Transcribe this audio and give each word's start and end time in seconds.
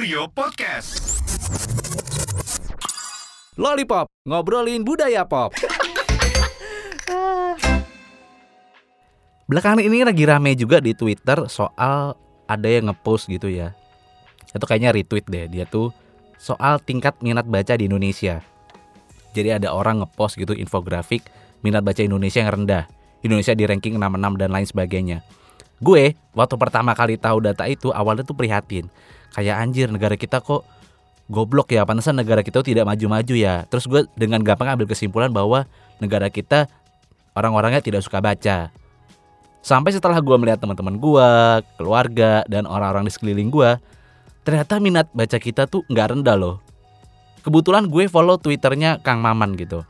Kurio 0.00 0.32
Podcast. 0.32 1.20
Lollipop, 3.60 4.08
ngobrolin 4.24 4.80
budaya 4.80 5.28
pop. 5.28 5.52
Belakangan 9.44 9.84
ini 9.84 10.00
lagi 10.00 10.24
rame 10.24 10.56
juga 10.56 10.80
di 10.80 10.96
Twitter 10.96 11.44
soal 11.52 12.16
ada 12.48 12.64
yang 12.64 12.88
ngepost 12.88 13.28
gitu 13.28 13.52
ya. 13.52 13.76
Itu 14.56 14.64
kayaknya 14.64 14.96
retweet 14.96 15.28
deh. 15.28 15.52
Dia 15.52 15.68
tuh 15.68 15.92
soal 16.40 16.80
tingkat 16.80 17.20
minat 17.20 17.44
baca 17.44 17.76
di 17.76 17.84
Indonesia. 17.84 18.40
Jadi 19.36 19.52
ada 19.52 19.68
orang 19.68 20.00
ngepost 20.00 20.40
gitu 20.40 20.56
infografik 20.56 21.28
minat 21.60 21.84
baca 21.84 22.00
Indonesia 22.00 22.40
yang 22.40 22.64
rendah. 22.64 22.88
Indonesia 23.20 23.52
di 23.52 23.68
ranking 23.68 24.00
66 24.00 24.40
dan 24.40 24.48
lain 24.48 24.64
sebagainya. 24.64 25.20
Gue 25.80 26.12
waktu 26.36 26.54
pertama 26.60 26.92
kali 26.92 27.16
tahu 27.16 27.40
data 27.40 27.64
itu 27.64 27.88
awalnya 27.90 28.22
tuh 28.22 28.36
prihatin. 28.36 28.86
Kayak 29.32 29.56
anjir 29.64 29.88
negara 29.88 30.14
kita 30.14 30.44
kok 30.44 30.62
goblok 31.30 31.72
ya, 31.72 31.88
pantesan 31.88 32.20
negara 32.20 32.44
kita 32.44 32.60
tidak 32.60 32.84
maju-maju 32.84 33.34
ya. 33.34 33.64
Terus 33.72 33.88
gue 33.88 34.04
dengan 34.14 34.44
gampang 34.44 34.76
ambil 34.76 34.86
kesimpulan 34.90 35.32
bahwa 35.32 35.64
negara 36.02 36.28
kita 36.28 36.68
orang-orangnya 37.32 37.80
tidak 37.80 38.04
suka 38.04 38.20
baca. 38.20 38.68
Sampai 39.60 39.92
setelah 39.92 40.16
gue 40.24 40.36
melihat 40.40 40.60
teman-teman 40.60 40.96
gue, 40.96 41.28
keluarga, 41.76 42.42
dan 42.48 42.64
orang-orang 42.64 43.04
di 43.06 43.12
sekeliling 43.12 43.52
gue, 43.52 43.76
ternyata 44.40 44.80
minat 44.80 45.06
baca 45.12 45.36
kita 45.36 45.68
tuh 45.68 45.84
nggak 45.88 46.16
rendah 46.16 46.36
loh. 46.36 46.56
Kebetulan 47.44 47.88
gue 47.88 48.08
follow 48.08 48.40
twitternya 48.40 49.04
Kang 49.04 49.20
Maman 49.20 49.56
gitu, 49.60 49.84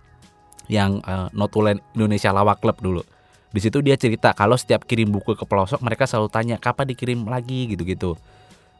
yang 0.66 0.98
uh, 1.06 1.30
Notulen 1.34 1.78
Indonesia 1.94 2.34
Lawak 2.34 2.58
Club 2.58 2.78
dulu. 2.82 3.02
Di 3.50 3.58
situ 3.58 3.82
dia 3.82 3.98
cerita 3.98 4.30
kalau 4.30 4.54
setiap 4.54 4.86
kirim 4.86 5.10
buku 5.10 5.34
ke 5.34 5.42
pelosok 5.42 5.82
mereka 5.82 6.06
selalu 6.06 6.30
tanya 6.30 6.56
kapan 6.56 6.94
dikirim 6.94 7.26
lagi 7.26 7.66
gitu-gitu. 7.66 8.14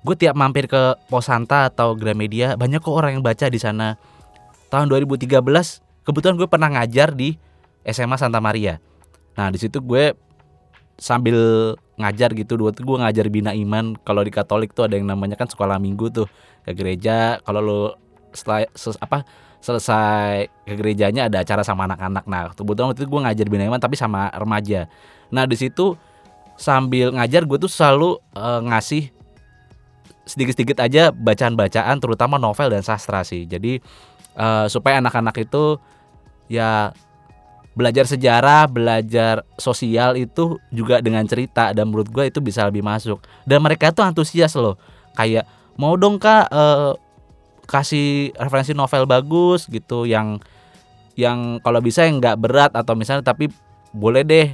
Gue 0.00 0.16
tiap 0.16 0.38
mampir 0.38 0.70
ke 0.70 0.96
Posanta 1.10 1.68
atau 1.68 1.92
Gramedia 1.98 2.54
banyak 2.54 2.80
kok 2.80 2.94
orang 2.94 3.18
yang 3.18 3.24
baca 3.26 3.50
di 3.50 3.58
sana. 3.58 3.98
Tahun 4.70 4.86
2013 4.86 5.42
kebetulan 6.06 6.34
gue 6.38 6.48
pernah 6.48 6.70
ngajar 6.70 7.12
di 7.12 7.34
SMA 7.82 8.16
Santa 8.16 8.38
Maria. 8.38 8.78
Nah 9.34 9.50
di 9.50 9.58
situ 9.58 9.82
gue 9.82 10.14
sambil 11.00 11.74
ngajar 11.96 12.32
gitu 12.36 12.60
dua 12.60 12.70
gue 12.72 12.96
ngajar 13.00 13.26
bina 13.28 13.52
iman 13.56 13.96
kalau 14.04 14.24
di 14.24 14.32
Katolik 14.32 14.72
tuh 14.72 14.88
ada 14.88 14.96
yang 14.96 15.08
namanya 15.08 15.36
kan 15.36 15.48
sekolah 15.48 15.80
minggu 15.80 16.12
tuh 16.12 16.28
ke 16.64 16.72
gereja 16.76 17.40
kalau 17.44 17.60
lo 17.60 17.80
setelah 18.32 18.68
ses, 18.76 18.96
apa 19.00 19.24
selesai 19.60 20.48
ke 20.64 20.74
gerejanya 20.74 21.28
ada 21.28 21.44
acara 21.44 21.60
sama 21.60 21.84
anak-anak. 21.84 22.24
Nah, 22.24 22.52
kebetulan 22.56 22.92
waktu 22.92 23.04
itu 23.04 23.10
gue 23.12 23.20
ngajar 23.28 23.46
bina 23.46 23.64
iman 23.68 23.80
tapi 23.80 23.94
sama 23.94 24.32
remaja. 24.32 24.88
Nah, 25.28 25.44
di 25.44 25.56
situ 25.56 25.94
sambil 26.56 27.12
ngajar 27.12 27.44
gue 27.44 27.58
tuh 27.60 27.70
selalu 27.70 28.20
uh, 28.36 28.60
ngasih 28.64 29.12
sedikit-sedikit 30.24 30.80
aja 30.80 31.12
bacaan-bacaan 31.12 31.96
terutama 32.00 32.40
novel 32.40 32.72
dan 32.72 32.84
sastra 32.84 33.20
sih. 33.24 33.44
Jadi 33.44 33.80
uh, 34.36 34.66
supaya 34.68 35.00
anak-anak 35.00 35.36
itu 35.44 35.76
ya 36.48 36.92
belajar 37.76 38.04
sejarah, 38.04 38.66
belajar 38.66 39.46
sosial 39.56 40.18
itu 40.18 40.58
juga 40.74 40.98
dengan 41.00 41.22
cerita 41.24 41.70
dan 41.70 41.88
menurut 41.88 42.10
gue 42.10 42.24
itu 42.28 42.40
bisa 42.42 42.66
lebih 42.66 42.84
masuk. 42.84 43.22
Dan 43.44 43.62
mereka 43.62 43.92
tuh 43.92 44.04
antusias 44.04 44.56
loh. 44.56 44.80
Kayak 45.14 45.46
mau 45.76 45.96
dong 45.96 46.20
kak 46.20 46.48
uh, 46.52 46.96
kasih 47.70 48.34
referensi 48.34 48.74
novel 48.74 49.06
bagus 49.06 49.70
gitu 49.70 50.02
yang 50.02 50.42
yang 51.14 51.62
kalau 51.62 51.78
bisa 51.78 52.02
yang 52.02 52.18
nggak 52.18 52.38
berat 52.42 52.72
atau 52.74 52.98
misalnya 52.98 53.22
tapi 53.22 53.46
boleh 53.94 54.26
deh 54.26 54.48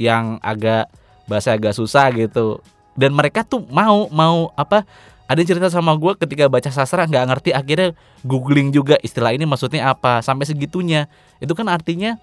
yang 0.00 0.40
agak 0.40 0.88
bahasa 1.28 1.52
agak 1.52 1.76
susah 1.76 2.08
gitu. 2.16 2.64
Dan 2.96 3.12
mereka 3.12 3.44
tuh 3.44 3.64
mau 3.68 4.08
mau 4.08 4.52
apa 4.56 4.84
ada 5.28 5.40
yang 5.40 5.48
cerita 5.48 5.72
sama 5.72 5.96
gue 5.96 6.12
ketika 6.20 6.44
baca 6.48 6.68
sastra 6.68 7.08
nggak 7.08 7.24
ngerti 7.24 7.50
akhirnya 7.56 7.96
googling 8.20 8.68
juga 8.68 9.00
istilah 9.00 9.32
ini 9.32 9.48
maksudnya 9.48 9.92
apa 9.92 10.20
sampai 10.20 10.44
segitunya. 10.44 11.08
Itu 11.40 11.56
kan 11.56 11.72
artinya 11.72 12.20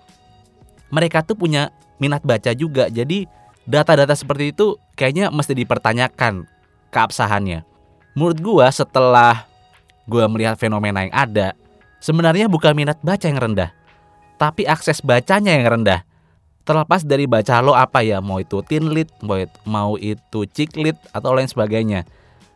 mereka 0.94 1.26
tuh 1.26 1.38
punya 1.38 1.74
minat 1.98 2.22
baca 2.22 2.54
juga. 2.54 2.86
Jadi 2.90 3.26
data-data 3.66 4.14
seperti 4.14 4.54
itu 4.54 4.78
kayaknya 4.94 5.34
mesti 5.34 5.58
dipertanyakan 5.58 6.46
keabsahannya. 6.94 7.66
Menurut 8.14 8.38
gue 8.42 8.68
setelah 8.70 9.49
gue 10.10 10.24
melihat 10.26 10.58
fenomena 10.58 11.06
yang 11.06 11.14
ada, 11.14 11.54
sebenarnya 12.02 12.50
bukan 12.50 12.74
minat 12.74 12.98
baca 13.06 13.22
yang 13.30 13.38
rendah, 13.38 13.70
tapi 14.42 14.66
akses 14.66 15.06
bacanya 15.06 15.54
yang 15.54 15.70
rendah. 15.70 16.02
Terlepas 16.66 17.02
dari 17.02 17.26
baca 17.26 17.62
lo 17.62 17.74
apa 17.74 18.02
ya, 18.02 18.22
mau 18.22 18.42
itu 18.42 18.62
teen 18.66 18.90
lit, 18.94 19.10
mau 19.22 19.38
itu, 19.38 19.58
mau 19.66 19.94
itu 19.98 20.46
chick 20.50 20.74
lit 20.78 20.98
atau 21.14 21.34
lain 21.34 21.50
sebagainya. 21.50 22.06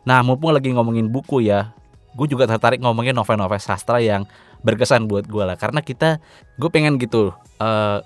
Nah, 0.06 0.22
mumpung 0.22 0.54
lagi 0.54 0.70
ngomongin 0.70 1.10
buku 1.10 1.46
ya, 1.46 1.74
gue 2.14 2.26
juga 2.30 2.46
tertarik 2.46 2.78
ngomongin 2.78 3.14
novel-novel 3.14 3.58
sastra 3.58 3.98
yang 3.98 4.22
berkesan 4.62 5.10
buat 5.10 5.26
gue 5.26 5.42
lah. 5.42 5.58
Karena 5.58 5.82
kita, 5.82 6.22
gue 6.58 6.70
pengen 6.70 6.94
gitu, 7.02 7.34
uh, 7.58 7.98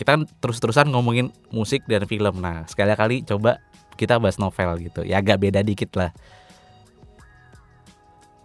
kita 0.00 0.16
kan 0.16 0.22
terus-terusan 0.40 0.88
ngomongin 0.88 1.28
musik 1.52 1.84
dan 1.84 2.08
film. 2.08 2.40
Nah, 2.40 2.64
sekali-kali 2.64 3.28
coba 3.28 3.60
kita 4.00 4.16
bahas 4.16 4.40
novel 4.40 4.80
gitu. 4.80 5.04
Ya 5.04 5.20
agak 5.20 5.44
beda 5.44 5.60
dikit 5.60 5.92
lah 5.92 6.16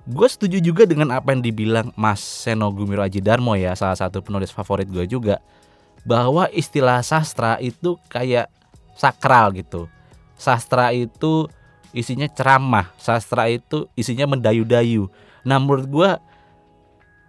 gue 0.05 0.27
setuju 0.29 0.61
juga 0.61 0.85
dengan 0.85 1.09
apa 1.17 1.33
yang 1.33 1.41
dibilang 1.41 1.89
Mas 1.97 2.21
Seno 2.21 2.69
Gumiro 2.69 3.01
Aji 3.01 3.25
Darmo 3.25 3.57
ya 3.57 3.73
salah 3.73 3.97
satu 3.97 4.21
penulis 4.21 4.53
favorit 4.53 4.85
gue 4.85 5.09
juga 5.09 5.41
bahwa 6.05 6.45
istilah 6.53 7.01
sastra 7.01 7.57
itu 7.57 7.97
kayak 8.13 8.45
sakral 8.93 9.49
gitu. 9.57 9.89
Sastra 10.37 10.93
itu 10.93 11.49
isinya 11.89 12.29
ceramah 12.29 12.93
sastra 13.01 13.49
itu 13.49 13.89
isinya 13.97 14.29
mendayu-dayu. 14.29 15.09
Nah 15.41 15.57
menurut 15.57 15.89
gue 15.89 16.09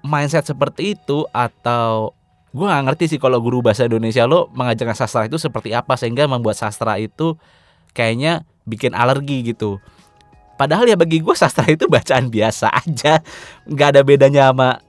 mindset 0.04 0.44
seperti 0.44 0.92
itu 0.92 1.25
atau 1.32 2.12
gue 2.53 2.66
gak 2.69 2.84
ngerti 2.92 3.16
sih 3.16 3.20
kalau 3.20 3.41
guru 3.41 3.65
bahasa 3.65 3.88
Indonesia 3.88 4.28
lo 4.28 4.53
mengajarkan 4.53 4.97
sastra 4.97 5.25
itu 5.25 5.41
seperti 5.41 5.72
apa 5.72 5.97
sehingga 5.97 6.28
membuat 6.28 6.60
sastra 6.60 7.00
itu 7.00 7.36
kayaknya 7.97 8.44
bikin 8.69 8.92
alergi 8.92 9.53
gitu 9.53 9.81
Padahal 10.56 10.88
ya 10.88 10.96
bagi 10.96 11.20
gue 11.20 11.36
sastra 11.36 11.68
itu 11.68 11.84
bacaan 11.86 12.32
biasa 12.32 12.72
aja, 12.72 13.20
nggak 13.68 13.88
ada 13.92 14.00
bedanya 14.00 14.50
sama 14.50 14.80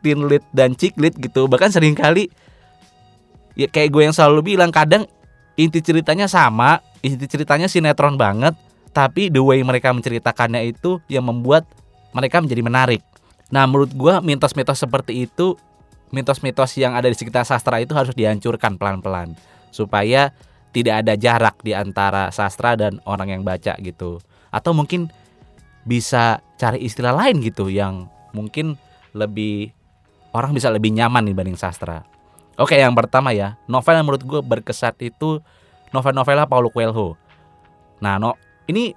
teen 0.00 0.24
lit 0.24 0.44
dan 0.50 0.72
chick 0.72 0.96
lit 0.96 1.14
gitu. 1.20 1.46
Bahkan 1.46 1.68
sering 1.68 1.92
kali 1.92 2.32
ya 3.52 3.68
kayak 3.68 3.92
gue 3.92 4.02
yang 4.08 4.16
selalu 4.16 4.56
bilang 4.56 4.72
kadang 4.72 5.04
inti 5.54 5.84
ceritanya 5.84 6.24
sama, 6.26 6.80
inti 7.04 7.28
ceritanya 7.28 7.68
sinetron 7.68 8.16
banget, 8.16 8.56
tapi 8.96 9.28
the 9.28 9.40
way 9.40 9.60
mereka 9.60 9.92
menceritakannya 9.92 10.64
itu 10.72 10.98
yang 11.12 11.28
membuat 11.28 11.68
mereka 12.16 12.40
menjadi 12.40 12.64
menarik. 12.64 13.02
Nah 13.52 13.68
menurut 13.68 13.92
gue 13.92 14.14
mitos-mitos 14.24 14.80
seperti 14.80 15.28
itu, 15.28 15.60
mitos-mitos 16.08 16.72
yang 16.80 16.96
ada 16.96 17.12
di 17.12 17.16
sekitar 17.16 17.44
sastra 17.44 17.84
itu 17.84 17.92
harus 17.92 18.16
dihancurkan 18.16 18.80
pelan-pelan 18.80 19.36
supaya 19.68 20.32
tidak 20.72 21.04
ada 21.04 21.20
jarak 21.20 21.60
di 21.60 21.76
antara 21.76 22.32
sastra 22.32 22.80
dan 22.80 22.96
orang 23.04 23.28
yang 23.28 23.42
baca 23.44 23.76
gitu 23.76 24.24
atau 24.52 24.76
mungkin 24.76 25.08
bisa 25.82 26.44
cari 26.60 26.84
istilah 26.84 27.10
lain 27.10 27.42
gitu 27.42 27.66
yang 27.66 28.06
mungkin 28.36 28.78
lebih 29.16 29.74
orang 30.32 30.54
bisa 30.54 30.70
lebih 30.70 30.94
nyaman 30.94 31.26
dibanding 31.26 31.58
sastra. 31.58 32.04
Oke, 32.60 32.76
yang 32.76 32.92
pertama 32.92 33.32
ya, 33.32 33.56
novel 33.66 33.96
yang 33.96 34.06
menurut 34.06 34.24
gue 34.24 34.40
berkesan 34.44 34.94
itu 35.00 35.40
novel-novelnya 35.90 36.44
Paulo 36.44 36.68
Coelho. 36.68 37.16
Nah, 37.98 38.20
no, 38.20 38.36
ini 38.68 38.92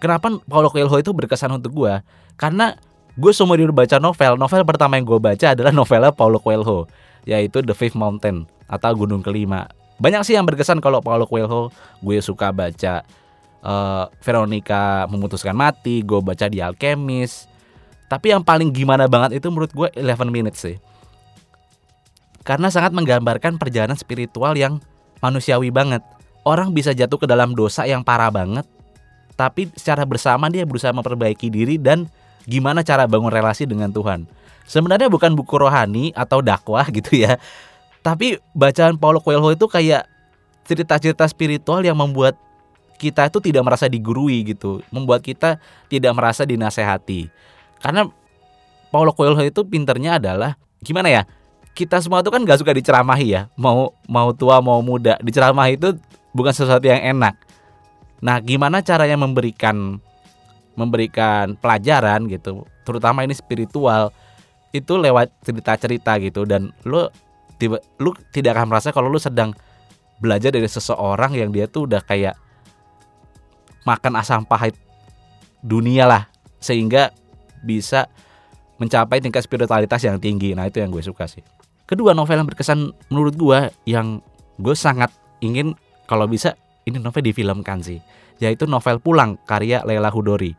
kenapa 0.00 0.32
Paulo 0.48 0.72
Coelho 0.72 0.96
itu 0.96 1.12
berkesan 1.12 1.52
untuk 1.52 1.76
gue? 1.84 2.00
Karena 2.40 2.74
gue 3.18 3.32
semua 3.36 3.60
hidup 3.60 3.76
baca 3.76 4.00
novel, 4.00 4.40
novel 4.40 4.62
pertama 4.64 4.96
yang 4.96 5.04
gue 5.04 5.20
baca 5.20 5.52
adalah 5.52 5.72
novelnya 5.72 6.12
Paulo 6.16 6.40
Coelho, 6.40 6.88
yaitu 7.28 7.60
The 7.60 7.76
Fifth 7.76 7.96
Mountain 7.96 8.48
atau 8.68 8.92
Gunung 8.96 9.20
Kelima. 9.20 9.68
Banyak 9.98 10.22
sih 10.24 10.38
yang 10.38 10.46
berkesan 10.46 10.80
kalau 10.80 11.04
Paulo 11.04 11.28
Coelho, 11.28 11.68
gue 12.00 12.18
suka 12.24 12.54
baca 12.54 13.04
uh, 13.62 14.10
Veronica 14.22 15.06
memutuskan 15.10 15.54
mati, 15.54 16.02
gue 16.02 16.20
baca 16.20 16.46
di 16.46 16.62
Alchemist. 16.62 17.50
Tapi 18.08 18.32
yang 18.32 18.40
paling 18.40 18.72
gimana 18.72 19.04
banget 19.04 19.42
itu 19.42 19.52
menurut 19.52 19.72
gue 19.72 19.88
11 19.96 20.32
minutes 20.32 20.64
sih. 20.64 20.76
Karena 22.46 22.72
sangat 22.72 22.96
menggambarkan 22.96 23.60
perjalanan 23.60 23.98
spiritual 23.98 24.56
yang 24.56 24.80
manusiawi 25.20 25.68
banget. 25.68 26.00
Orang 26.48 26.72
bisa 26.72 26.96
jatuh 26.96 27.20
ke 27.20 27.26
dalam 27.28 27.52
dosa 27.52 27.84
yang 27.84 28.00
parah 28.00 28.32
banget, 28.32 28.64
tapi 29.36 29.68
secara 29.76 30.08
bersama 30.08 30.48
dia 30.48 30.64
berusaha 30.64 30.90
memperbaiki 30.96 31.52
diri 31.52 31.76
dan 31.76 32.08
gimana 32.48 32.80
cara 32.80 33.04
bangun 33.04 33.28
relasi 33.28 33.68
dengan 33.68 33.92
Tuhan. 33.92 34.24
Sebenarnya 34.64 35.12
bukan 35.12 35.36
buku 35.36 35.60
rohani 35.60 36.16
atau 36.16 36.40
dakwah 36.40 36.88
gitu 36.96 37.20
ya. 37.20 37.36
Tapi 38.00 38.40
bacaan 38.56 38.96
Paulo 38.96 39.20
Coelho 39.20 39.52
itu 39.52 39.68
kayak 39.68 40.08
cerita-cerita 40.64 41.28
spiritual 41.28 41.84
yang 41.84 42.00
membuat 42.00 42.34
kita 42.98 43.30
itu 43.30 43.38
tidak 43.38 43.62
merasa 43.62 43.86
digurui 43.86 44.42
gitu, 44.42 44.82
membuat 44.90 45.22
kita 45.22 45.62
tidak 45.86 46.12
merasa 46.12 46.42
dinasehati. 46.42 47.30
Karena 47.78 48.10
Paulo 48.90 49.14
Coelho 49.14 49.38
itu 49.40 49.62
pinternya 49.62 50.18
adalah 50.18 50.58
gimana 50.82 51.08
ya? 51.08 51.22
Kita 51.78 52.02
semua 52.02 52.26
itu 52.26 52.34
kan 52.34 52.42
gak 52.42 52.58
suka 52.58 52.74
diceramahi 52.74 53.26
ya, 53.38 53.46
mau 53.54 53.94
mau 54.10 54.34
tua 54.34 54.58
mau 54.58 54.82
muda, 54.82 55.14
diceramahi 55.22 55.78
itu 55.78 55.94
bukan 56.34 56.50
sesuatu 56.50 56.82
yang 56.90 56.98
enak. 57.16 57.38
Nah, 58.18 58.42
gimana 58.42 58.82
caranya 58.82 59.14
memberikan 59.14 60.02
memberikan 60.78 61.58
pelajaran 61.58 62.30
gitu 62.30 62.62
terutama 62.86 63.26
ini 63.26 63.34
spiritual 63.34 64.14
itu 64.70 64.94
lewat 64.94 65.34
cerita-cerita 65.42 66.22
gitu 66.22 66.46
dan 66.46 66.70
lu 66.86 67.10
tiba 67.58 67.82
lu 67.98 68.14
tidak 68.30 68.54
akan 68.54 68.70
merasa 68.70 68.94
kalau 68.94 69.10
lu 69.10 69.18
sedang 69.18 69.50
belajar 70.22 70.54
dari 70.54 70.70
seseorang 70.70 71.34
yang 71.34 71.50
dia 71.50 71.66
tuh 71.66 71.90
udah 71.90 71.98
kayak 72.06 72.38
makan 73.88 74.20
asam 74.20 74.44
pahit 74.44 74.76
dunia 75.64 76.04
lah 76.04 76.28
sehingga 76.60 77.16
bisa 77.64 78.12
mencapai 78.78 79.18
tingkat 79.18 79.42
spiritualitas 79.42 80.04
yang 80.04 80.20
tinggi. 80.20 80.52
Nah, 80.54 80.68
itu 80.68 80.78
yang 80.78 80.92
gue 80.92 81.02
suka 81.02 81.26
sih. 81.26 81.42
Kedua 81.88 82.12
novel 82.12 82.44
yang 82.44 82.48
berkesan 82.48 82.92
menurut 83.08 83.34
gue 83.34 83.58
yang 83.88 84.20
gue 84.60 84.76
sangat 84.76 85.08
ingin 85.40 85.72
kalau 86.04 86.28
bisa 86.28 86.54
ini 86.84 87.00
novel 87.00 87.24
difilmkan 87.24 87.80
sih, 87.80 87.98
yaitu 88.38 88.68
novel 88.68 89.00
Pulang 89.00 89.40
karya 89.48 89.80
Lela 89.88 90.12
Hudori. 90.12 90.52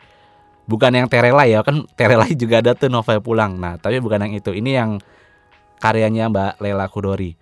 Bukan 0.70 0.94
yang 0.94 1.10
Terela 1.10 1.46
ya 1.46 1.62
kan 1.62 1.86
Terela 1.94 2.26
juga 2.42 2.66
ada 2.66 2.74
tuh 2.74 2.90
novel 2.90 3.22
pulang. 3.22 3.58
Nah 3.58 3.78
tapi 3.78 4.02
bukan 4.02 4.26
yang 4.26 4.34
itu. 4.38 4.54
Ini 4.54 4.72
yang 4.78 5.02
karyanya 5.81 6.30
Mbak 6.30 6.54
Lela 6.62 6.86
Kudori 6.92 7.34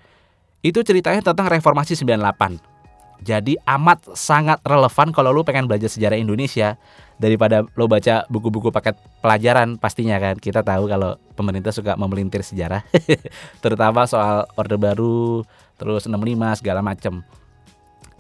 itu 0.66 0.80
ceritanya 0.82 1.22
tentang 1.22 1.48
reformasi 1.50 1.96
98 1.96 2.77
jadi 3.22 3.58
amat 3.66 4.14
sangat 4.14 4.62
relevan 4.62 5.10
kalau 5.12 5.34
lu 5.34 5.42
pengen 5.42 5.66
belajar 5.66 5.90
sejarah 5.90 6.18
Indonesia 6.18 6.78
daripada 7.18 7.66
lo 7.74 7.90
baca 7.90 8.30
buku-buku 8.30 8.70
paket 8.70 8.94
pelajaran 9.26 9.76
pastinya 9.82 10.22
kan 10.22 10.38
kita 10.38 10.62
tahu 10.62 10.86
kalau 10.86 11.18
pemerintah 11.34 11.74
suka 11.74 11.98
memelintir 11.98 12.46
sejarah 12.46 12.86
terutama 13.64 14.06
soal 14.06 14.46
orde 14.54 14.78
baru 14.78 15.42
terus 15.82 16.06
65 16.06 16.62
segala 16.62 16.86
macem 16.86 17.26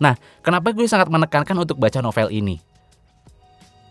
nah 0.01 0.17
kenapa 0.41 0.73
gue 0.73 0.85
sangat 0.89 1.09
menekankan 1.09 1.57
untuk 1.57 1.77
baca 1.77 2.01
novel 2.01 2.33
ini 2.33 2.57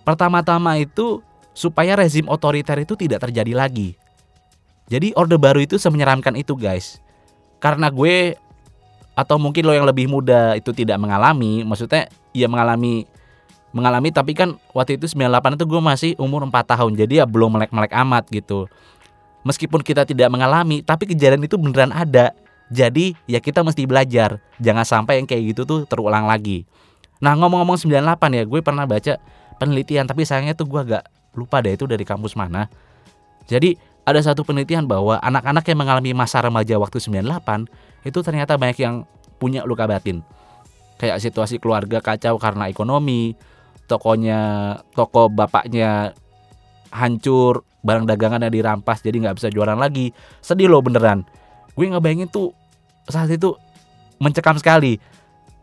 Pertama-tama 0.07 0.79
itu 0.79 1.19
supaya 1.51 1.99
rezim 1.99 2.31
otoriter 2.31 2.79
itu 2.79 2.95
tidak 2.95 3.27
terjadi 3.27 3.59
lagi. 3.59 3.99
Jadi 4.87 5.11
Orde 5.19 5.35
Baru 5.35 5.59
itu 5.59 5.83
semenyeramkan 5.83 6.39
itu 6.39 6.55
guys. 6.55 7.03
Karena 7.59 7.91
gue 7.91 8.39
atau 9.17 9.41
mungkin 9.41 9.65
lo 9.65 9.73
yang 9.73 9.89
lebih 9.89 10.07
muda 10.07 10.55
itu 10.55 10.77
tidak 10.77 11.01
mengalami, 11.01 11.65
maksudnya 11.65 12.13
ya 12.37 12.47
mengalami 12.47 13.09
mengalami 13.73 14.09
tapi 14.13 14.33
kan 14.33 14.57
waktu 14.73 14.97
itu 15.01 15.09
98 15.11 15.57
itu 15.57 15.65
gue 15.65 15.81
masih 15.81 16.11
umur 16.21 16.45
4 16.45 16.53
tahun. 16.77 16.93
Jadi 16.95 17.19
ya 17.21 17.27
belum 17.27 17.57
melek-melek 17.57 17.93
amat 18.07 18.29
gitu. 18.29 18.69
Meskipun 19.43 19.81
kita 19.81 20.05
tidak 20.05 20.29
mengalami, 20.29 20.85
tapi 20.85 21.09
kejadian 21.09 21.45
itu 21.45 21.57
beneran 21.57 21.93
ada. 21.93 22.37
Jadi 22.69 23.17
ya 23.25 23.41
kita 23.41 23.65
mesti 23.65 23.89
belajar. 23.89 24.39
Jangan 24.61 24.85
sampai 24.85 25.23
yang 25.23 25.27
kayak 25.27 25.57
gitu 25.57 25.63
tuh 25.65 25.79
terulang 25.89 26.29
lagi. 26.29 26.69
Nah 27.19 27.33
ngomong-ngomong 27.33 27.81
98 27.81 28.37
ya, 28.37 28.45
gue 28.45 28.61
pernah 28.61 28.85
baca 28.85 29.17
penelitian 29.57 30.05
tapi 30.05 30.29
sayangnya 30.29 30.55
tuh 30.55 30.69
gue 30.69 30.81
agak 30.81 31.03
lupa 31.37 31.61
deh 31.61 31.77
itu 31.77 31.85
dari 31.89 32.05
kampus 32.05 32.37
mana 32.37 32.69
jadi 33.49 33.77
ada 34.07 34.23
satu 34.23 34.47
penelitian 34.47 34.87
bahwa 34.87 35.19
anak-anak 35.19 35.67
yang 35.67 35.79
mengalami 35.83 36.15
masa 36.15 36.39
remaja 36.41 36.79
waktu 36.79 37.03
98 37.03 37.67
itu 38.07 38.23
ternyata 38.23 38.55
banyak 38.55 38.79
yang 38.79 39.03
punya 39.43 39.67
luka 39.67 39.91
batin. 39.91 40.23
Kayak 40.97 41.19
situasi 41.21 41.59
keluarga 41.59 41.99
kacau 41.99 42.39
karena 42.39 42.71
ekonomi 42.71 43.35
tokonya 43.87 44.41
toko 44.95 45.31
bapaknya 45.31 46.15
hancur 46.91 47.63
barang 47.87 48.07
dagangannya 48.07 48.51
dirampas 48.51 49.03
jadi 49.03 49.19
nggak 49.27 49.37
bisa 49.43 49.49
jualan 49.51 49.79
lagi. 49.79 50.15
Sedih 50.43 50.71
loh 50.71 50.83
beneran. 50.83 51.27
Gue 51.75 51.91
nggak 51.91 52.03
bayangin 52.03 52.31
tuh 52.31 52.55
saat 53.11 53.31
itu 53.31 53.55
mencekam 54.23 54.59
sekali. 54.59 54.99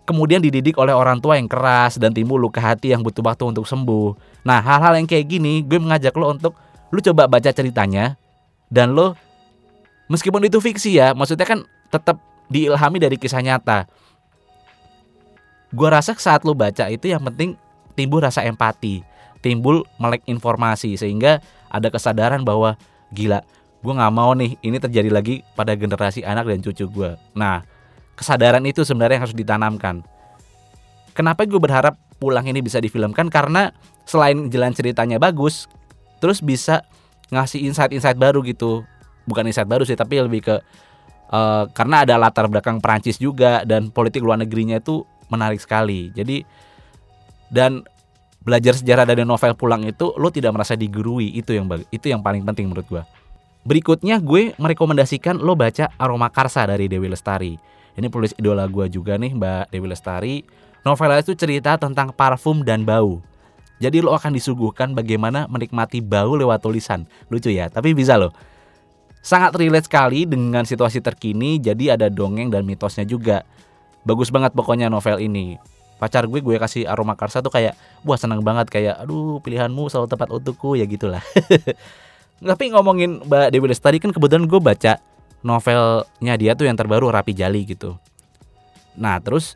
Kemudian 0.03 0.43
dididik 0.43 0.75
oleh 0.75 0.91
orang 0.91 1.23
tua 1.23 1.39
yang 1.39 1.47
keras 1.47 1.95
dan 1.95 2.11
timbul 2.11 2.35
luka 2.35 2.59
hati 2.59 2.91
yang 2.91 2.99
butuh 2.99 3.23
waktu 3.23 3.47
untuk 3.47 3.63
sembuh. 3.63 4.43
Nah, 4.43 4.59
hal-hal 4.59 4.99
yang 4.99 5.07
kayak 5.07 5.31
gini 5.31 5.63
gue 5.63 5.79
mengajak 5.79 6.11
lo 6.19 6.27
untuk 6.35 6.59
lo 6.91 6.99
coba 6.99 7.31
baca 7.31 7.49
ceritanya 7.55 8.19
dan 8.67 8.91
lo 8.91 9.15
meskipun 10.11 10.43
itu 10.43 10.59
fiksi 10.59 10.99
ya, 10.99 11.15
maksudnya 11.15 11.47
kan 11.47 11.63
tetap 11.87 12.19
diilhami 12.47 12.97
dari 12.99 13.15
kisah 13.19 13.43
nyata. 13.43 13.87
Gue 15.73 15.89
rasa 15.89 16.13
saat 16.17 16.45
lo 16.45 16.53
baca 16.53 16.85
itu 16.89 17.09
yang 17.09 17.23
penting 17.25 17.57
timbul 17.97 18.21
rasa 18.21 18.45
empati, 18.45 19.01
timbul 19.41 19.85
melek 19.97 20.21
informasi 20.29 20.97
sehingga 20.97 21.41
ada 21.73 21.89
kesadaran 21.89 22.45
bahwa 22.45 22.77
gila, 23.09 23.41
gue 23.81 23.93
nggak 23.93 24.13
mau 24.13 24.37
nih 24.37 24.55
ini 24.61 24.77
terjadi 24.77 25.09
lagi 25.09 25.41
pada 25.57 25.73
generasi 25.73 26.21
anak 26.21 26.45
dan 26.45 26.61
cucu 26.61 26.85
gue. 26.85 27.11
Nah, 27.33 27.65
kesadaran 28.13 28.61
itu 28.69 28.85
sebenarnya 28.85 29.17
yang 29.17 29.25
harus 29.25 29.37
ditanamkan. 29.37 30.05
Kenapa 31.13 31.45
gue 31.45 31.57
berharap 31.61 31.97
pulang 32.17 32.45
ini 32.45 32.61
bisa 32.61 32.77
difilmkan 32.81 33.29
karena 33.29 33.73
selain 34.05 34.49
jalan 34.49 34.73
ceritanya 34.73 35.17
bagus, 35.17 35.69
terus 36.21 36.41
bisa 36.41 36.85
ngasih 37.33 37.65
insight-insight 37.65 38.17
baru 38.17 38.45
gitu. 38.45 38.85
Bukan 39.25 39.49
insight 39.49 39.69
baru 39.69 39.83
sih, 39.83 39.97
tapi 39.97 40.21
lebih 40.21 40.41
ke 40.45 40.55
uh, 41.33 41.65
karena 41.73 42.05
ada 42.05 42.15
latar 42.21 42.45
belakang 42.45 42.77
Perancis 42.77 43.17
juga 43.17 43.65
dan 43.65 43.89
politik 43.89 44.21
luar 44.21 44.37
negerinya 44.37 44.77
itu 44.77 45.01
menarik 45.33 45.57
sekali. 45.57 46.13
Jadi 46.13 46.45
dan 47.49 47.81
belajar 48.45 48.77
sejarah 48.77 49.09
dari 49.09 49.25
novel 49.25 49.57
pulang 49.57 49.81
itu 49.87 50.13
lo 50.19 50.29
tidak 50.29 50.53
merasa 50.53 50.77
digurui 50.77 51.33
itu 51.33 51.55
yang 51.57 51.65
itu 51.89 52.13
yang 52.13 52.21
paling 52.21 52.45
penting 52.45 52.69
menurut 52.69 52.85
gue. 52.85 53.03
Berikutnya 53.63 54.19
gue 54.19 54.51
merekomendasikan 54.59 55.39
lo 55.39 55.55
baca 55.55 55.89
Aroma 55.95 56.27
Karsa 56.29 56.67
dari 56.67 56.91
Dewi 56.91 57.07
Lestari. 57.07 57.55
Ini 57.95 58.11
penulis 58.11 58.35
idola 58.35 58.67
gue 58.67 58.91
juga 58.91 59.15
nih 59.15 59.31
Mbak 59.33 59.71
Dewi 59.71 59.87
Lestari. 59.87 60.35
Novelnya 60.83 61.23
itu 61.23 61.31
cerita 61.39 61.79
tentang 61.79 62.11
parfum 62.11 62.59
dan 62.67 62.83
bau. 62.83 63.23
Jadi 63.79 64.03
lo 64.03 64.11
akan 64.11 64.35
disuguhkan 64.35 64.91
bagaimana 64.91 65.47
menikmati 65.47 66.03
bau 66.03 66.35
lewat 66.35 66.59
tulisan. 66.59 67.07
Lucu 67.31 67.55
ya, 67.55 67.71
tapi 67.71 67.95
bisa 67.95 68.19
loh. 68.19 68.35
Sangat 69.23 69.55
relate 69.55 69.87
sekali 69.87 70.27
dengan 70.27 70.67
situasi 70.67 70.99
terkini, 70.99 71.55
jadi 71.55 71.95
ada 71.95 72.11
dongeng 72.11 72.51
dan 72.51 72.67
mitosnya 72.67 73.07
juga. 73.07 73.47
Bagus 74.03 74.27
banget 74.27 74.51
pokoknya 74.51 74.91
novel 74.91 75.23
ini. 75.23 75.55
Pacar 75.95 76.27
gue 76.27 76.43
gue 76.43 76.59
kasih 76.59 76.83
aroma 76.83 77.15
karsa 77.15 77.39
tuh 77.39 77.47
kayak, 77.47 77.79
wah 78.03 78.19
seneng 78.19 78.43
banget 78.43 78.67
kayak, 78.67 78.99
aduh 78.99 79.39
pilihanmu 79.39 79.87
selalu 79.87 80.11
tepat 80.11 80.27
untukku 80.27 80.75
ya 80.75 80.83
gitulah. 80.83 81.23
Tapi 82.43 82.75
ngomongin 82.75 83.23
Mbak 83.23 83.55
Dewi 83.55 83.71
Lestari 83.71 84.03
kan 84.03 84.11
kebetulan 84.11 84.43
gue 84.43 84.59
baca 84.59 84.99
novelnya 85.47 86.35
dia 86.35 86.51
tuh 86.59 86.67
yang 86.67 86.75
terbaru 86.75 87.07
Rapi 87.07 87.31
Jali 87.31 87.63
gitu. 87.63 87.95
Nah 88.99 89.23
terus 89.23 89.55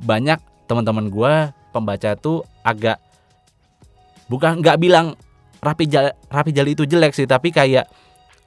banyak 0.00 0.40
teman-teman 0.64 1.12
gue 1.12 1.32
pembaca 1.72 2.16
tuh 2.16 2.48
agak 2.64 2.96
bukan 4.32 4.64
nggak 4.64 4.80
bilang 4.80 5.12
Rapi 5.60 5.84
Jali, 5.88 6.12
Rapi 6.32 6.50
Jali 6.56 6.70
itu 6.72 6.84
jelek 6.88 7.12
sih 7.12 7.28
tapi 7.28 7.52
kayak 7.52 7.88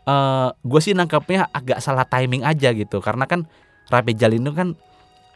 uh, 0.05 0.11
eh, 0.11 0.49
gue 0.61 0.81
sih 0.81 0.93
nangkepnya 0.93 1.49
agak 1.51 1.81
salah 1.81 2.05
timing 2.05 2.45
aja 2.45 2.71
gitu. 2.71 3.01
Karena 3.01 3.25
kan 3.25 3.49
Rapi 3.89 4.17
Jali 4.17 4.41
itu 4.41 4.53
kan 4.53 4.73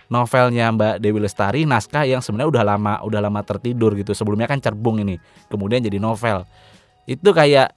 novelnya 0.10 0.74
Mbak 0.74 0.96
Dewi 1.06 1.20
Lestari 1.22 1.70
naskah 1.70 2.06
yang 2.06 2.22
sebenarnya 2.22 2.50
udah 2.50 2.64
lama 2.66 2.94
udah 3.06 3.20
lama 3.22 3.42
tertidur 3.46 3.94
gitu. 3.94 4.14
Sebelumnya 4.18 4.50
kan 4.50 4.58
cerbung 4.62 5.02
ini 5.02 5.18
kemudian 5.50 5.82
jadi 5.82 6.02
novel. 6.02 6.46
Itu 7.06 7.34
kayak 7.34 7.74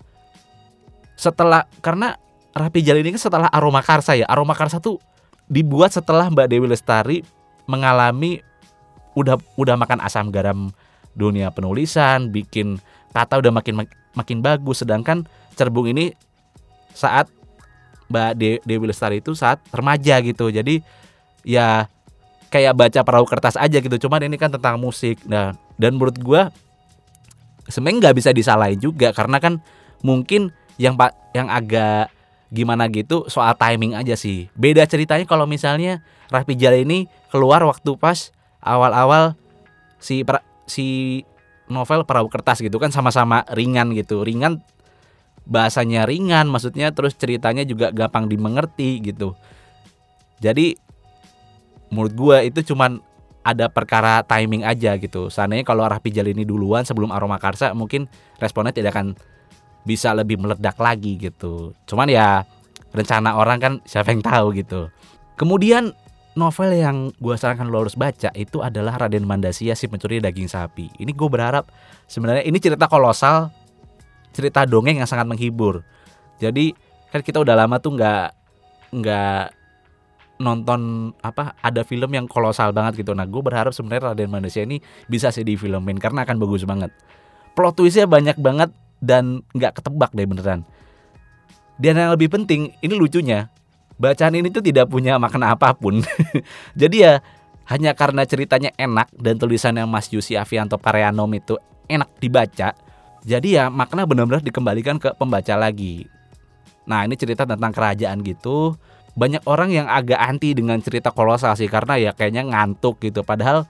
setelah 1.17 1.69
karena 1.85 2.17
Rapi 2.53 2.85
Jali 2.85 3.01
ini 3.01 3.17
kan 3.17 3.23
setelah 3.33 3.49
Aroma 3.49 3.81
Karsa 3.81 4.17
ya. 4.17 4.29
Aroma 4.29 4.53
Karsa 4.53 4.81
tuh 4.81 5.01
dibuat 5.49 5.93
setelah 5.93 6.29
Mbak 6.29 6.49
Dewi 6.49 6.67
Lestari 6.69 7.19
mengalami 7.69 8.41
udah 9.13 9.37
udah 9.61 9.77
makan 9.77 10.01
asam 10.01 10.33
garam 10.33 10.73
dunia 11.13 11.53
penulisan, 11.53 12.33
bikin 12.33 12.81
kata 13.13 13.41
udah 13.41 13.53
makin 13.53 13.85
makin 14.17 14.39
bagus. 14.41 14.85
Sedangkan 14.85 15.29
Cerbung 15.53 15.89
ini 15.89 16.17
saat 16.93 17.29
Mbak 18.13 18.31
De 18.37 18.51
Dewi 18.65 18.85
Lestari 18.89 19.25
itu 19.25 19.33
saat 19.33 19.61
remaja 19.73 20.21
gitu. 20.21 20.53
Jadi 20.53 20.85
ya 21.43 21.89
kayak 22.53 22.77
baca 22.77 23.01
perahu 23.01 23.25
kertas 23.25 23.57
aja 23.57 23.81
gitu. 23.81 23.97
Cuman 23.97 24.29
ini 24.29 24.37
kan 24.37 24.53
tentang 24.53 24.77
musik. 24.77 25.21
Nah, 25.25 25.57
dan 25.81 25.97
menurut 25.97 26.21
gua 26.21 26.53
sebenarnya 27.67 28.09
nggak 28.09 28.17
bisa 28.21 28.31
disalahin 28.37 28.77
juga 28.77 29.15
karena 29.17 29.41
kan 29.41 29.63
mungkin 30.05 30.53
yang 30.77 30.99
pak 30.99 31.15
yang 31.33 31.49
agak 31.49 32.11
gimana 32.53 32.85
gitu 32.93 33.25
soal 33.33 33.57
timing 33.57 33.97
aja 33.97 34.13
sih. 34.13 34.53
Beda 34.53 34.85
ceritanya 34.85 35.25
kalau 35.25 35.49
misalnya 35.49 36.05
Rapi 36.29 36.53
Jala 36.53 36.77
ini 36.85 37.09
keluar 37.33 37.65
waktu 37.65 37.97
pas 37.97 38.29
awal-awal 38.61 39.33
si 39.97 40.21
si 40.69 40.87
novel 41.73 42.05
perahu 42.05 42.29
kertas 42.29 42.61
gitu 42.61 42.77
kan 42.77 42.93
sama-sama 42.93 43.49
ringan 43.57 43.97
gitu. 43.97 44.21
Ringan 44.21 44.61
bahasanya 45.47 46.07
ringan 46.07 46.47
maksudnya 46.47 46.95
terus 46.95 47.19
ceritanya 47.19 47.67
juga 47.67 47.91
gampang 47.91 48.31
dimengerti 48.31 49.03
gitu. 49.03 49.35
Jadi 50.43 50.75
menurut 51.93 52.15
gue 52.15 52.37
itu 52.51 52.75
cuman 52.75 52.99
ada 53.43 53.67
perkara 53.67 54.23
timing 54.23 54.63
aja 54.63 54.95
gitu. 54.97 55.27
Seandainya 55.29 55.67
kalau 55.67 55.83
Rapi 55.87 56.15
Jala 56.15 56.31
ini 56.31 56.47
duluan 56.47 56.87
sebelum 56.87 57.11
Aroma 57.11 57.43
Karsa 57.43 57.75
mungkin 57.75 58.07
responnya 58.39 58.71
tidak 58.71 58.95
akan 58.95 59.19
bisa 59.83 60.15
lebih 60.15 60.39
meledak 60.39 60.79
lagi 60.79 61.19
gitu. 61.19 61.75
Cuman 61.91 62.07
ya 62.07 62.47
rencana 62.95 63.35
orang 63.35 63.59
kan 63.59 63.73
siapa 63.83 64.15
yang 64.15 64.23
tahu 64.23 64.55
gitu. 64.55 64.89
Kemudian 65.35 65.91
novel 66.39 66.71
yang 66.73 66.97
gue 67.19 67.35
sarankan 67.37 67.69
lo 67.69 67.85
harus 67.85 67.99
baca 67.99 68.31
itu 68.33 68.63
adalah 68.63 68.97
Raden 68.97 69.27
Mandasia 69.27 69.75
si 69.75 69.91
pencuri 69.91 70.23
daging 70.23 70.49
sapi. 70.49 70.89
Ini 71.03 71.11
gue 71.13 71.29
berharap 71.29 71.69
sebenarnya 72.07 72.47
ini 72.47 72.57
cerita 72.63 72.87
kolosal, 72.87 73.51
cerita 74.33 74.65
dongeng 74.67 74.99
yang 74.99 75.09
sangat 75.09 75.29
menghibur. 75.29 75.85
Jadi 76.41 76.75
kan 77.13 77.21
kita 77.21 77.39
udah 77.39 77.55
lama 77.55 77.79
tuh 77.79 77.95
nggak 77.95 78.27
nggak 78.93 79.45
nonton 80.43 81.13
apa 81.23 81.55
ada 81.63 81.87
film 81.87 82.11
yang 82.11 82.27
kolosal 82.27 82.75
banget 82.75 83.05
gitu. 83.05 83.15
Nah 83.15 83.29
gue 83.29 83.43
berharap 83.45 83.71
sebenarnya 83.71 84.13
Raden 84.13 84.33
Mandasia 84.33 84.67
ini 84.67 84.83
bisa 85.07 85.31
sih 85.31 85.47
di 85.47 85.55
filmin 85.55 86.01
karena 86.01 86.27
akan 86.27 86.37
bagus 86.43 86.67
banget. 86.67 86.91
Plot 87.55 87.79
twistnya 87.79 88.11
banyak 88.11 88.41
banget 88.43 88.75
dan 88.99 89.47
nggak 89.55 89.79
ketebak 89.79 90.11
deh 90.17 90.27
beneran. 90.27 90.67
Dan 91.79 91.99
yang 91.99 92.11
lebih 92.15 92.33
penting 92.33 92.75
ini 92.83 92.95
lucunya 92.97 93.53
bacaan 94.03 94.35
ini 94.35 94.51
tuh 94.51 94.65
tidak 94.65 94.91
punya 94.91 95.21
makna 95.23 95.55
apa 95.55 95.77
pun. 95.79 96.03
Jadi 96.81 96.97
ya 97.07 97.23
hanya 97.71 97.95
karena 97.95 98.27
ceritanya 98.27 98.75
enak 98.75 99.15
dan 99.15 99.39
tulisannya 99.39 99.87
Mas 99.87 100.11
Yusi 100.11 100.35
Avianto 100.35 100.77
Pareanom 100.83 101.31
itu 101.31 101.55
enak 101.87 102.19
dibaca, 102.19 102.75
jadi 103.23 103.49
ya 103.49 103.65
makna 103.71 104.03
benar-benar 104.03 104.43
dikembalikan 104.43 104.99
ke 104.99 105.15
pembaca 105.15 105.55
lagi. 105.55 106.11
Nah 106.87 107.07
ini 107.07 107.15
cerita 107.15 107.47
tentang 107.47 107.71
kerajaan 107.71 108.21
gitu. 108.27 108.75
Banyak 109.15 109.45
orang 109.47 109.71
yang 109.71 109.87
agak 109.87 110.19
anti 110.19 110.57
dengan 110.57 110.81
cerita 110.83 111.13
kolosal 111.15 111.55
sih 111.55 111.71
karena 111.71 112.01
ya 112.01 112.11
kayaknya 112.17 112.49
ngantuk 112.49 112.99
gitu. 112.99 113.23
Padahal 113.23 113.69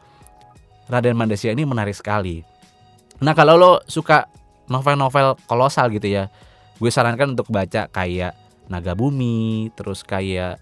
Raden 0.89 1.19
Mandasia 1.19 1.53
ini 1.53 1.69
menarik 1.69 1.93
sekali. 1.93 2.41
Nah 3.21 3.37
kalau 3.37 3.55
lo 3.55 3.73
suka 3.87 4.27
novel-novel 4.67 5.39
kolosal 5.47 5.93
gitu 5.95 6.11
ya, 6.11 6.33
gue 6.81 6.91
sarankan 6.91 7.39
untuk 7.39 7.53
baca 7.53 7.87
kayak 7.93 8.35
naga 8.67 8.97
bumi, 8.97 9.71
terus 9.77 10.03
kayak 10.03 10.59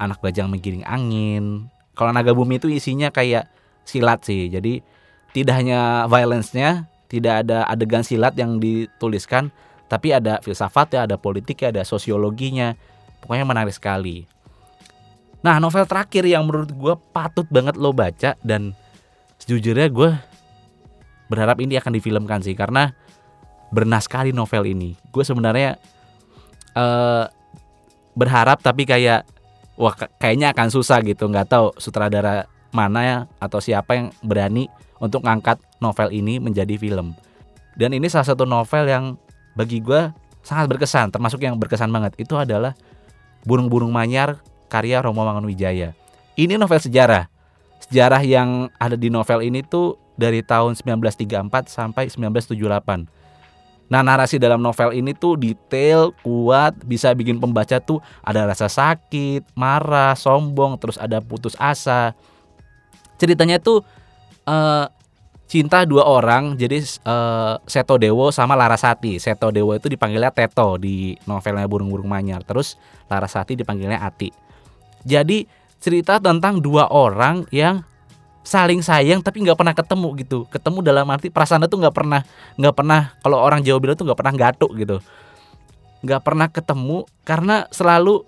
anak 0.00 0.18
bajang 0.24 0.48
menggiring 0.48 0.82
angin. 0.88 1.68
Kalau 1.94 2.10
naga 2.10 2.32
bumi 2.32 2.56
itu 2.56 2.72
isinya 2.72 3.12
kayak 3.12 3.46
silat 3.84 4.24
sih. 4.26 4.50
Jadi 4.50 4.82
tidak 5.30 5.62
hanya 5.62 6.10
violence-nya, 6.10 6.89
tidak 7.10 7.42
ada 7.44 7.66
adegan 7.66 8.06
silat 8.06 8.38
yang 8.38 8.62
dituliskan, 8.62 9.50
tapi 9.90 10.14
ada 10.14 10.38
filsafatnya, 10.38 11.10
ada 11.10 11.18
politiknya, 11.18 11.74
ada 11.74 11.82
sosiologinya. 11.82 12.78
Pokoknya 13.18 13.42
menarik 13.42 13.74
sekali. 13.74 14.24
Nah, 15.42 15.58
novel 15.58 15.84
terakhir 15.90 16.22
yang 16.24 16.46
menurut 16.46 16.70
gue 16.70 16.94
patut 17.10 17.44
banget 17.50 17.74
lo 17.74 17.90
baca 17.90 18.38
dan 18.46 18.72
sejujurnya 19.42 19.90
gue 19.90 20.10
berharap 21.26 21.58
ini 21.58 21.74
akan 21.76 21.98
difilmkan 21.98 22.40
sih 22.46 22.54
karena 22.54 22.94
bernas 23.74 24.06
sekali 24.06 24.30
novel 24.30 24.70
ini. 24.70 24.94
Gue 25.10 25.26
sebenarnya 25.26 25.74
uh, 26.78 27.26
berharap 28.14 28.62
tapi 28.62 28.86
kayak 28.86 29.26
wah 29.80 29.96
kayaknya 30.20 30.52
akan 30.52 30.68
susah 30.68 31.00
gitu 31.00 31.24
nggak 31.30 31.48
tahu 31.48 31.72
sutradara 31.80 32.44
mana 32.70 33.00
ya 33.02 33.18
atau 33.40 33.58
siapa 33.58 33.96
yang 33.96 34.06
berani 34.20 34.68
untuk 35.00 35.24
ngangkat 35.24 35.58
novel 35.80 36.12
ini 36.12 36.36
menjadi 36.38 36.76
film. 36.76 37.16
Dan 37.74 37.96
ini 37.96 38.06
salah 38.06 38.28
satu 38.28 38.44
novel 38.44 38.86
yang 38.86 39.04
bagi 39.56 39.80
gue 39.80 40.12
sangat 40.44 40.68
berkesan 40.68 41.10
termasuk 41.10 41.40
yang 41.42 41.56
berkesan 41.56 41.88
banget. 41.90 42.14
Itu 42.20 42.36
adalah 42.36 42.76
burung-burung 43.48 43.90
manyar 43.90 44.38
karya 44.68 45.00
Romo 45.00 45.24
Mangunwijaya 45.24 45.96
ini 46.40 46.56
novel 46.56 46.80
sejarah. 46.80 47.28
Sejarah 47.84 48.24
yang 48.24 48.72
ada 48.80 48.96
di 48.96 49.12
novel 49.12 49.44
ini 49.44 49.60
tuh 49.60 50.00
dari 50.16 50.40
tahun 50.40 50.76
1934 50.76 51.68
sampai 51.68 52.08
1978 52.12 53.08
Nah 53.90 54.06
narasi 54.06 54.38
dalam 54.38 54.62
novel 54.62 54.94
ini 54.94 55.10
tuh 55.18 55.34
detail, 55.34 56.14
kuat, 56.22 56.78
bisa 56.86 57.10
bikin 57.10 57.42
pembaca 57.42 57.82
tuh 57.82 57.98
ada 58.22 58.46
rasa 58.46 58.70
sakit, 58.70 59.50
marah, 59.58 60.14
sombong, 60.14 60.78
terus 60.78 60.94
ada 60.94 61.18
putus 61.18 61.58
asa. 61.58 62.14
Ceritanya 63.18 63.58
tuh 63.58 63.82
uh, 64.46 64.86
cinta 65.50 65.82
dua 65.82 66.06
orang, 66.06 66.54
jadi 66.54 66.78
uh, 67.02 67.58
Seto 67.66 67.98
Dewo 67.98 68.30
sama 68.30 68.54
Larasati. 68.54 69.18
Seto 69.18 69.50
Dewo 69.50 69.74
itu 69.74 69.90
dipanggilnya 69.90 70.30
Teto 70.30 70.78
di 70.78 71.18
novelnya 71.26 71.66
Burung-Burung 71.66 72.06
Manyar. 72.06 72.46
Terus 72.46 72.78
Larasati 73.10 73.58
dipanggilnya 73.58 73.98
Ati. 73.98 74.30
Jadi 75.02 75.44
cerita 75.80 76.20
tentang 76.20 76.60
dua 76.60 76.92
orang 76.92 77.48
yang 77.50 77.82
saling 78.40 78.80
sayang 78.80 79.20
tapi 79.20 79.44
nggak 79.44 79.56
pernah 79.56 79.76
ketemu 79.76 80.08
gitu 80.16 80.38
ketemu 80.48 80.78
dalam 80.80 81.04
arti 81.12 81.28
perasaan 81.28 81.68
itu 81.68 81.76
nggak 81.76 81.92
pernah 81.92 82.24
nggak 82.56 82.74
pernah 82.74 83.12
kalau 83.20 83.36
orang 83.36 83.60
Jawa 83.60 83.78
bilang 83.80 83.96
tuh 84.00 84.08
nggak 84.08 84.16
pernah 84.18 84.34
gatuk 84.34 84.72
gitu 84.80 84.96
nggak 86.00 86.22
pernah 86.24 86.48
ketemu 86.48 87.04
karena 87.28 87.68
selalu 87.68 88.24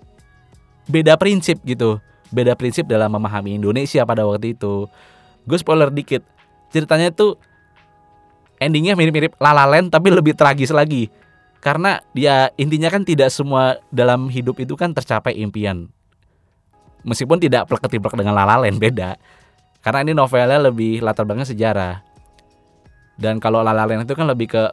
beda 0.85 1.17
prinsip 1.17 1.57
gitu 1.65 1.97
beda 2.29 2.53
prinsip 2.53 2.85
dalam 2.85 3.09
memahami 3.09 3.57
Indonesia 3.57 4.05
pada 4.05 4.25
waktu 4.25 4.53
itu 4.53 4.85
gue 5.43 5.57
spoiler 5.59 5.91
dikit 5.91 6.23
ceritanya 6.73 7.13
tuh 7.13 7.37
endingnya 8.57 8.95
mirip-mirip 8.95 9.35
lalalen 9.37 9.91
tapi 9.91 10.09
lebih 10.09 10.33
tragis 10.33 10.71
lagi 10.71 11.11
karena 11.63 12.03
dia 12.11 12.51
intinya 12.59 12.91
kan 12.91 13.07
tidak 13.07 13.31
semua 13.31 13.79
dalam 13.87 14.27
hidup 14.27 14.59
itu 14.59 14.75
kan 14.75 14.91
tercapai 14.91 15.35
impian 15.39 15.87
meskipun 17.03 17.39
tidak 17.39 17.67
plek-plek 17.67 18.15
dengan 18.15 18.35
lalalen 18.35 18.79
beda 18.79 19.19
karena 19.83 19.99
ini 19.99 20.15
novelnya 20.15 20.71
lebih 20.71 21.03
latar 21.03 21.27
belakangnya 21.27 21.51
sejarah. 21.51 21.93
Dan 23.19 23.37
kalau 23.43 23.59
La 23.59 23.75
La 23.75 23.83
Land 23.83 24.07
itu 24.07 24.15
kan 24.15 24.25
lebih 24.31 24.55
ke 24.55 24.63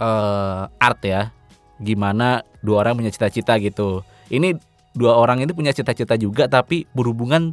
uh, 0.00 0.64
art 0.80 1.00
ya. 1.04 1.28
Gimana 1.76 2.40
dua 2.64 2.88
orang 2.88 2.96
punya 2.96 3.12
cita-cita 3.12 3.60
gitu. 3.60 4.00
Ini 4.32 4.56
dua 4.96 5.20
orang 5.20 5.44
ini 5.44 5.52
punya 5.52 5.76
cita-cita 5.76 6.16
juga 6.16 6.48
tapi 6.48 6.88
berhubungan 6.96 7.52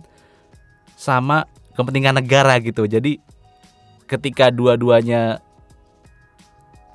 sama 0.96 1.46
kepentingan 1.77 2.17
negara 2.17 2.57
gitu. 2.57 2.89
Jadi 2.89 3.22
ketika 4.10 4.50
dua-duanya 4.50 5.39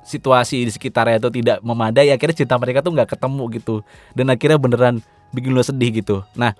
situasi 0.03 0.67
di 0.67 0.71
sekitarnya 0.75 1.23
itu 1.23 1.31
tidak 1.31 1.57
memadai 1.63 2.11
akhirnya 2.11 2.43
cinta 2.43 2.59
mereka 2.59 2.83
tuh 2.83 2.91
nggak 2.91 3.15
ketemu 3.15 3.43
gitu. 3.55 3.75
Dan 4.11 4.27
akhirnya 4.27 4.59
beneran 4.59 4.95
bikin 5.31 5.55
lo 5.55 5.63
sedih 5.63 6.03
gitu. 6.03 6.27
Nah 6.35 6.51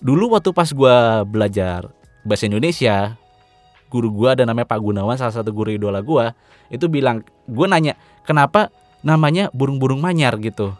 dulu 0.00 0.32
waktu 0.32 0.50
pas 0.56 0.72
gue 0.72 0.96
belajar 1.28 1.92
bahasa 2.24 2.48
Indonesia 2.48 3.14
guru 3.92 4.08
gue 4.08 4.28
ada 4.32 4.42
namanya 4.48 4.66
Pak 4.66 4.80
Gunawan 4.80 5.20
salah 5.20 5.36
satu 5.36 5.52
guru 5.52 5.76
idola 5.76 6.00
gue 6.00 6.32
itu 6.72 6.88
bilang 6.88 7.20
gue 7.44 7.66
nanya 7.68 7.94
kenapa 8.24 8.72
namanya 9.04 9.52
burung-burung 9.52 10.00
manyar? 10.00 10.40
gitu. 10.40 10.72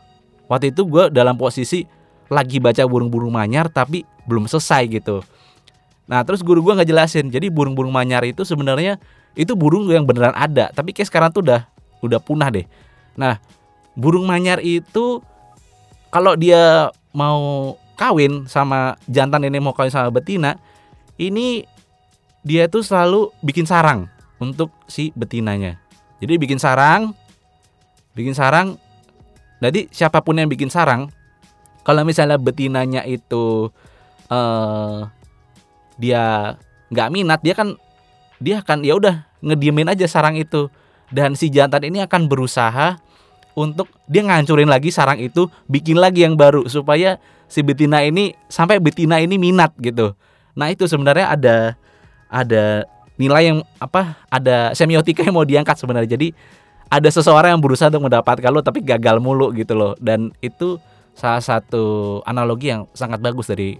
Waktu 0.49 0.73
itu 0.73 0.89
gue 0.89 1.13
dalam 1.13 1.37
posisi 1.37 1.85
lagi 2.33 2.57
baca 2.57 2.81
burung-burung 2.89 3.37
manyar 3.37 3.69
tapi 3.69 4.09
belum 4.25 4.49
selesai 4.49 4.89
gitu 4.89 5.21
nah 6.07 6.21
terus 6.27 6.43
guru 6.43 6.61
gue 6.61 6.73
nggak 6.77 6.89
jelasin 6.89 7.31
jadi 7.31 7.49
burung-burung 7.49 7.95
manyar 7.95 8.27
itu 8.27 8.43
sebenarnya 8.43 8.99
itu 9.39 9.55
burung 9.55 9.89
yang 9.89 10.05
beneran 10.05 10.35
ada 10.35 10.69
tapi 10.75 10.93
kayak 10.93 11.09
sekarang 11.09 11.31
tuh 11.31 11.47
udah 11.47 11.65
udah 12.03 12.19
punah 12.19 12.51
deh 12.51 12.67
nah 13.15 13.39
burung 13.95 14.27
manyar 14.27 14.59
itu 14.61 15.23
kalau 16.13 16.37
dia 16.37 16.93
mau 17.17 17.73
kawin 17.97 18.45
sama 18.51 19.01
jantan 19.09 19.49
ini 19.49 19.63
mau 19.63 19.73
kawin 19.73 19.93
sama 19.93 20.13
betina, 20.13 20.61
ini 21.17 21.65
dia 22.43 22.69
tuh 22.69 22.83
selalu 22.83 23.33
bikin 23.41 23.65
sarang 23.65 24.11
untuk 24.43 24.69
si 24.91 25.15
betinanya. 25.17 25.79
Jadi 26.19 26.35
bikin 26.37 26.59
sarang, 26.59 27.17
bikin 28.13 28.35
sarang. 28.35 28.77
Jadi 29.63 29.87
siapa 29.95 30.21
pun 30.21 30.37
yang 30.37 30.51
bikin 30.51 30.69
sarang, 30.69 31.09
kalau 31.87 32.03
misalnya 32.03 32.35
betinanya 32.37 33.07
itu 33.07 33.71
uh, 34.27 35.07
dia 36.03 36.59
nggak 36.91 37.09
minat, 37.15 37.41
dia 37.47 37.55
kan 37.55 37.79
dia 38.43 38.59
akan 38.59 38.83
ya 38.83 38.99
udah 38.99 39.23
ngediemin 39.39 39.87
aja 39.87 40.11
sarang 40.11 40.35
itu 40.35 40.67
dan 41.15 41.39
si 41.39 41.47
jantan 41.47 41.87
ini 41.87 42.03
akan 42.03 42.27
berusaha 42.27 42.99
untuk 43.55 43.87
dia 44.09 44.25
ngancurin 44.25 44.67
lagi 44.67 44.89
sarang 44.91 45.21
itu, 45.21 45.47
bikin 45.69 46.01
lagi 46.01 46.25
yang 46.25 46.35
baru 46.35 46.67
supaya 46.67 47.21
si 47.47 47.61
betina 47.61 48.01
ini 48.01 48.33
sampai 48.49 48.81
betina 48.81 49.21
ini 49.21 49.37
minat 49.37 49.77
gitu. 49.79 50.17
Nah 50.57 50.73
itu 50.73 50.89
sebenarnya 50.89 51.29
ada 51.31 51.57
ada 52.33 52.89
nilai 53.21 53.53
yang 53.53 53.59
apa 53.77 54.17
ada 54.33 54.73
semiotika 54.73 55.21
yang 55.21 55.37
mau 55.37 55.45
diangkat 55.45 55.77
sebenarnya. 55.77 56.17
Jadi 56.17 56.33
ada 56.89 57.09
seseorang 57.13 57.57
yang 57.57 57.63
berusaha 57.63 57.93
untuk 57.93 58.09
mendapatkan 58.09 58.49
lo 58.49 58.65
tapi 58.65 58.81
gagal 58.81 59.21
mulu 59.21 59.53
gitu 59.53 59.77
loh. 59.77 59.93
Dan 60.01 60.33
itu 60.41 60.81
salah 61.13 61.45
satu 61.45 62.21
analogi 62.25 62.73
yang 62.73 62.89
sangat 62.97 63.21
bagus 63.21 63.53
dari 63.53 63.77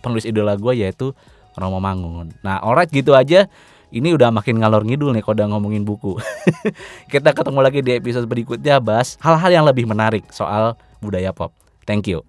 penulis 0.00 0.24
idola 0.24 0.56
gue 0.56 0.72
yaitu 0.72 1.12
Romo 1.56 1.80
Mangun. 1.80 2.36
Nah 2.44 2.60
alright 2.60 2.88
gitu 2.92 3.16
aja. 3.16 3.48
Ini 3.86 4.12
udah 4.18 4.34
makin 4.34 4.58
ngalor 4.60 4.82
ngidul 4.82 5.14
nih 5.14 5.22
kalau 5.22 5.38
udah 5.38 5.48
ngomongin 5.56 5.86
buku. 5.86 6.18
Kita 7.12 7.32
ketemu 7.32 7.58
lagi 7.62 7.80
di 7.80 7.96
episode 7.96 8.26
berikutnya 8.26 8.82
bahas 8.82 9.14
hal-hal 9.22 9.62
yang 9.62 9.64
lebih 9.64 9.86
menarik 9.86 10.26
soal 10.34 10.74
budaya 10.98 11.30
pop. 11.30 11.54
Thank 11.86 12.10
you. 12.10 12.26